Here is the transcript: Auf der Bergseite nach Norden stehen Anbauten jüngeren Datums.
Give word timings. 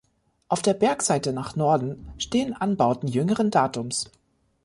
Auf 0.47 0.63
der 0.63 0.73
Bergseite 0.73 1.31
nach 1.31 1.55
Norden 1.55 2.11
stehen 2.17 2.53
Anbauten 2.55 3.07
jüngeren 3.07 3.51
Datums. 3.51 4.09